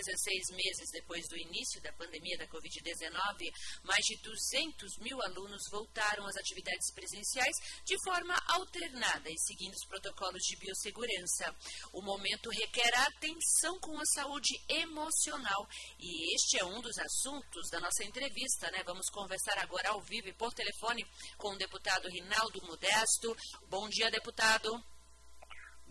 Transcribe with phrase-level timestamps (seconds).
[0.00, 3.52] 16 meses depois do início da pandemia da Covid-19,
[3.82, 9.86] mais de 200 mil alunos voltaram às atividades presenciais de forma alternada e seguindo os
[9.86, 11.54] protocolos de biossegurança.
[11.92, 17.80] O momento requer atenção com a saúde emocional e este é um dos assuntos da
[17.80, 18.82] nossa entrevista, né?
[18.84, 21.04] Vamos conversar agora ao vivo e por telefone
[21.36, 23.36] com o deputado Rinaldo Modesto.
[23.68, 24.70] Bom dia, deputado.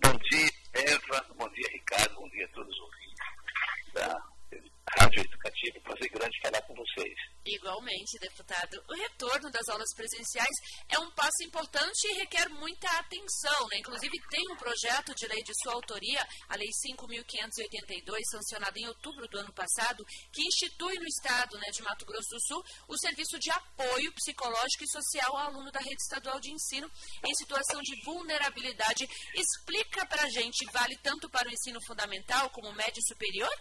[0.02, 1.26] Bom dia, Eva.
[1.36, 2.16] Bom dia, Ricardo.
[2.16, 3.10] Bom dia a todos os ouvintes
[3.94, 4.22] da
[4.98, 5.80] Rádio Educativa.
[5.82, 7.16] Prazer grande falar com vocês.
[7.70, 8.84] Igualmente, deputado.
[8.90, 10.56] O retorno das aulas presenciais
[10.90, 13.68] é um passo importante e requer muita atenção.
[13.70, 13.78] Né?
[13.78, 19.28] Inclusive, tem um projeto de lei de sua autoria, a Lei 5.582, sancionada em outubro
[19.28, 23.38] do ano passado, que institui no Estado né, de Mato Grosso do Sul o serviço
[23.38, 26.90] de apoio psicológico e social ao aluno da rede estadual de ensino
[27.24, 29.08] em situação de vulnerabilidade.
[29.36, 33.54] Explica para a gente, vale tanto para o ensino fundamental como médio superior?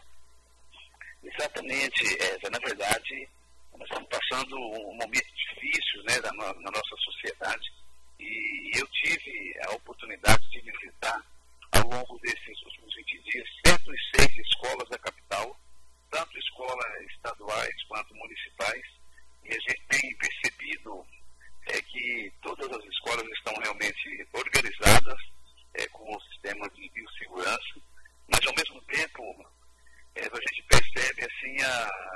[1.22, 2.02] Exatamente.
[2.50, 3.28] Na verdade,
[3.76, 7.72] nós estamos passando um momento difícil né, na, na nossa sociedade.
[8.18, 11.24] E eu tive a oportunidade de visitar
[11.72, 15.56] ao longo desses últimos 20 dias 106 escolas da capital,
[16.10, 18.82] tanto escolas estaduais quanto municipais,
[19.44, 21.06] e a gente tem percebido
[21.66, 25.20] é, que todas as escolas estão realmente organizadas
[25.74, 27.80] é, com o sistema de biossegurança,
[28.26, 29.46] mas ao mesmo tempo
[30.16, 32.07] é, a gente percebe assim a,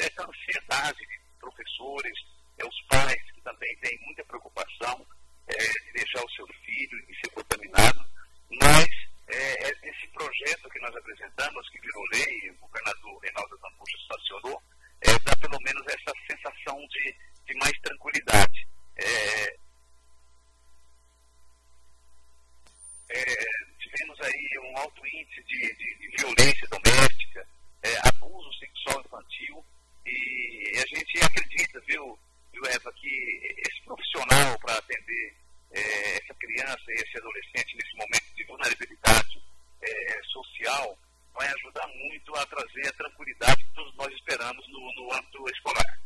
[0.00, 2.18] a, a certa ansiedade de professores,
[2.58, 5.06] é, os pais que também têm muita preocupação
[5.46, 8.04] é, de deixar o seu filho e ser contaminado,
[8.60, 8.88] mas
[9.28, 14.62] é, é, esse projeto que nós apresentamos, que virou lei, o governador Reinaldo Zambuja estacionou,
[15.02, 18.66] é, dá pelo menos essa sensação de, de mais tranquilidade.
[18.96, 19.56] É,
[23.10, 23.24] é,
[23.78, 27.46] tivemos aí um alto índice de, de, de violência doméstica,
[27.82, 29.64] é, abuso sexual infantil,
[30.06, 32.18] e a gente acredita, viu,
[32.52, 35.34] viu Eva, que esse profissional para atender
[35.72, 39.42] é, essa criança e esse adolescente nesse momento de vulnerabilidade
[39.82, 40.98] é, social
[41.40, 46.00] vai ajudar muito a trazer a tranquilidade que todos nós esperamos no, no âmbito escolar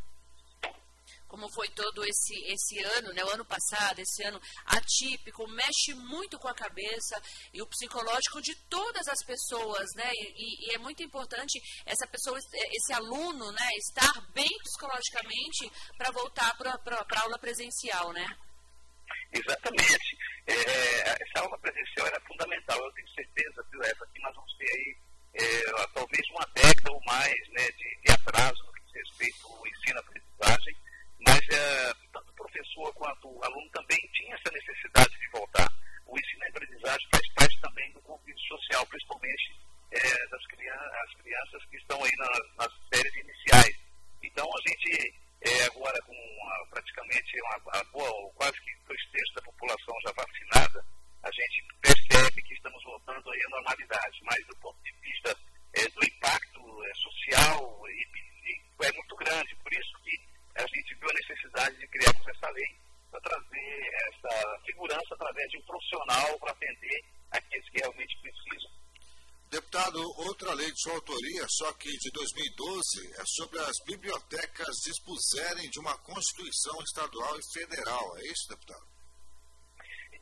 [1.27, 6.39] como foi todo esse, esse ano, né, o ano passado, esse ano atípico, mexe muito
[6.39, 7.21] com a cabeça
[7.53, 12.37] e o psicológico de todas as pessoas, né, e, e é muito importante essa pessoa,
[12.37, 18.25] esse aluno, né, estar bem psicologicamente para voltar para a aula presencial, né?
[19.33, 20.17] Exatamente.
[20.47, 22.77] É, essa aula presencial era fundamental.
[22.77, 25.04] Eu tenho certeza, viu, Eva, que nós vamos ter aí
[25.55, 29.67] é, talvez uma década ou mais né, de, de atraso no que diz respeito ao
[29.67, 30.75] ensino-aprendizagem
[31.25, 35.67] mas é, tanto o professor quanto o aluno também tinha essa necessidade de voltar.
[36.05, 39.55] O ensino e aprendizagem faz parte também do convívio social, principalmente
[39.91, 43.75] é, das crianças, as crianças que estão aí nas, nas séries iniciais.
[44.21, 49.41] Então, a gente, é, agora com uma, praticamente uma, boa, quase que dois terços da
[49.41, 50.85] população já vacinada,
[51.23, 55.35] a gente percebe que estamos voltando aí à normalidade, mas do ponto de vista
[55.73, 58.05] é, do impacto é, social e,
[58.45, 62.49] e, é muito grande, por isso que a gente viu a necessidade de criarmos essa
[62.51, 62.75] lei
[63.11, 68.71] para trazer essa segurança através de um profissional para atender aqueles que realmente precisam.
[69.75, 75.69] Deputado, outra lei de sua autoria, só que de 2012, é sobre as bibliotecas dispuserem
[75.69, 78.17] de uma Constituição estadual e federal.
[78.19, 78.87] É isso, deputado?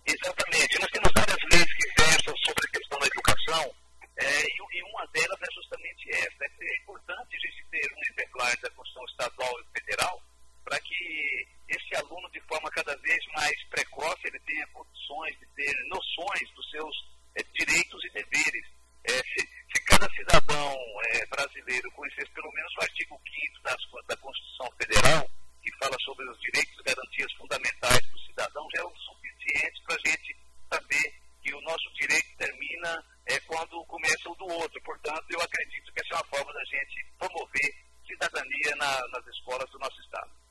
[0.07, 0.79] Exatamente.
[0.81, 3.75] Nós temos várias leis que versam sobre a questão da educação
[4.17, 6.43] é, e, uma delas é justamente essa.
[6.43, 10.23] É importante a gente ter um exemplar da Constituição Estadual e Federal
[10.65, 15.75] para que esse aluno, de forma cada vez mais precoce, ele tenha condições de ter
[15.89, 16.95] noções dos seus
[17.35, 18.65] é, direitos e deveres.
[19.05, 20.77] É, se, se, cada cidadão
[21.09, 23.19] é, brasileiro conhecesse pelo menos o artigo
[23.61, 25.29] 5 da Constituição Federal,
[25.61, 29.95] que fala sobre os direitos e garantias fundamentais do cidadão, já é o suficiente para
[29.95, 30.37] a gente
[30.71, 34.81] saber que o nosso direito termina é, quando começa o do outro.
[34.83, 37.69] Portanto, eu acredito que essa é uma forma da gente promover
[38.05, 40.42] cidadania na, nas escolas do nosso Estado.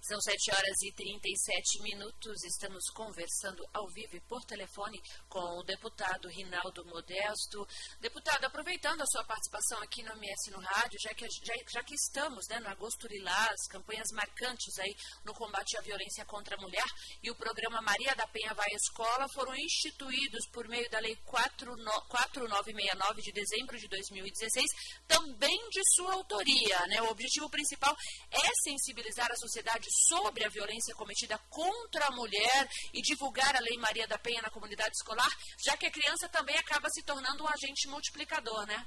[0.00, 2.44] São 7 horas e 37 minutos.
[2.44, 7.66] Estamos conversando ao vivo e por telefone com o deputado Rinaldo Modesto.
[8.00, 11.94] Deputado, aproveitando a sua participação aqui no MS no Rádio, já que, já, já que
[11.94, 16.86] estamos né, no Agosto Lilás, campanhas marcantes aí no combate à violência contra a mulher,
[17.22, 21.16] e o programa Maria da Penha Vai à Escola foram instituídos por meio da Lei
[21.24, 24.64] 4969 de dezembro de 2016,
[25.08, 26.86] também de sua autoria.
[26.86, 27.02] Né?
[27.02, 27.96] O objetivo principal
[28.30, 33.76] é sensibilizar a sociedade sobre a violência cometida contra a mulher e divulgar a Lei
[33.78, 35.30] Maria da Penha na comunidade escolar,
[35.64, 38.86] já que a criança também acaba se tornando um agente multiplicador, né?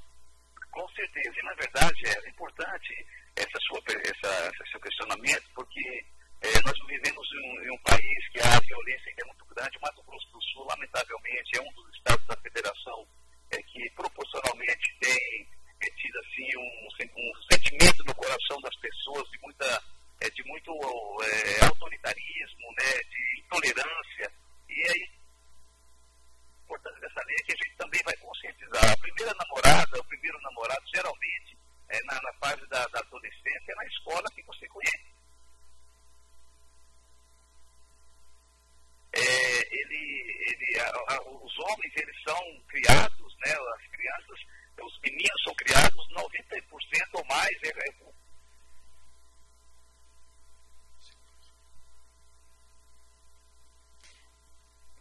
[0.71, 1.33] Com certeza.
[1.37, 6.05] E, na verdade, é importante essa sua, essa, esse seu questionamento, porque
[6.41, 9.77] é, nós vivemos em um, em um, país que a violência é muito grande.
[9.77, 13.07] O Mato Grosso do Sul, lamentavelmente, é um dos estados da federação
[13.51, 15.47] é, que proporcionalmente tem
[15.81, 19.83] é, tido assim, um, um sentimento no coração das pessoas de muita
[20.21, 20.71] é, de muito
[21.23, 24.31] é, autoritarismo, né, de intolerância.
[24.69, 25.09] E aí,
[26.59, 28.91] a importância dessa lei é que a gente também vai conscientizar.
[28.91, 31.57] A primeira namorada, o primeiro namorado, geralmente,
[31.89, 35.11] é na, na fase da, da adolescência, é na escola que você conhece.
[39.13, 44.39] É, ele, ele, a, a, os homens eles são criados, né, as crianças,
[44.81, 48.11] os meninos são criados 90% ou mais, é, é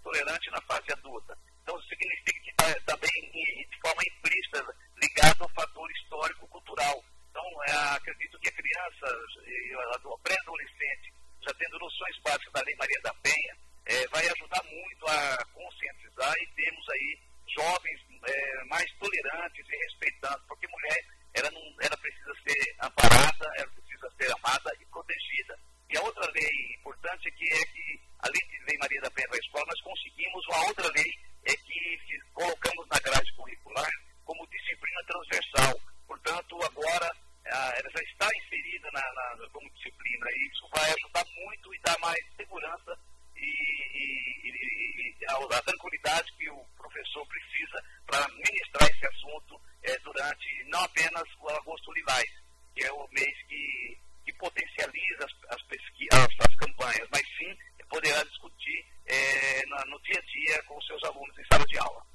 [0.02, 1.38] tolerante na fase adulta.
[1.62, 7.04] Então, significa que está tá bem, de forma implícita, ligado ao fator histórico-cultural.
[7.30, 11.14] Então, é, acredito que a criança, a pré-adolescente,
[11.46, 13.56] já tendo noções básicas da Lei Maria da Penha,
[13.86, 20.42] é, vai ajudar muito a conscientizar e temos aí jovens é, mais tolerantes e respeitando,
[20.46, 21.04] porque mulher,
[21.34, 25.58] ela, não, ela precisa ser amparada, ela precisa ser amada e protegida.
[25.90, 29.28] E a outra lei importante é que, é que além de Lei Maria da Penha
[29.28, 31.10] da Escola, nós conseguimos uma outra lei
[31.44, 33.90] é que colocamos na grade curricular
[34.24, 35.80] como disciplina transversal.
[36.06, 37.10] Portanto, agora
[37.44, 41.98] ela já está inserida na, na, como disciplina e isso vai ajudar muito e dar
[41.98, 42.96] mais segurança
[43.36, 46.64] e, e, e a, a, tranquilidade que o
[47.00, 52.30] professor precisa para ministrar esse assunto é, durante não apenas o agosto lilás,
[52.74, 57.56] que é o mês que, que potencializa as, as, pesquisas, as, as campanhas, mas sim
[57.88, 61.78] poderá discutir é, no, no dia a dia com os seus alunos em sala de
[61.78, 62.06] aula.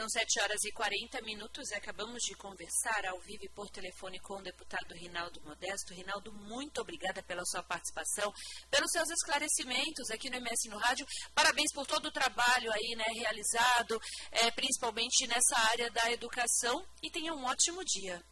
[0.00, 4.38] São 7 horas e 40 minutos acabamos de conversar ao vivo e por telefone com
[4.38, 5.92] o deputado Rinaldo Modesto.
[5.92, 8.32] Rinaldo, muito obrigada pela sua participação,
[8.70, 11.04] pelos seus esclarecimentos aqui no MS no Rádio.
[11.34, 14.00] Parabéns por todo o trabalho aí, né, realizado,
[14.32, 18.24] é, principalmente nessa área da educação e tenha um ótimo dia.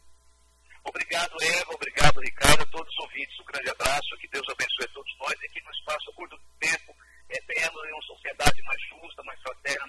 [0.83, 1.71] Obrigado, Eva.
[1.75, 2.63] Obrigado, Ricardo.
[2.63, 4.17] A todos os ouvintes, um grande abraço.
[4.19, 6.95] Que Deus abençoe a todos nós e que no espaço curto tempo
[7.29, 9.88] é, tenhamos uma sociedade mais justa, mais fraterna,